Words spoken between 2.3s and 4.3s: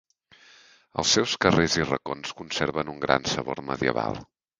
conserven un gran sabor medieval.